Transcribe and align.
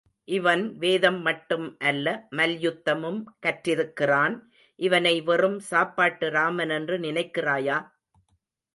இவன் 0.27 0.63
வேதம் 0.77 1.19
மட்டும் 1.21 1.67
அல்ல 1.81 2.07
மல்யுத்தமும் 2.31 3.19
கற்றிருக்கிறான்.இவனை 3.45 5.15
வெறும் 5.23 5.59
சாப்பாட்டு 5.71 6.29
ராமன் 6.31 6.69
என்று 6.69 6.97
நினைக்கிறாயா? 6.99 7.79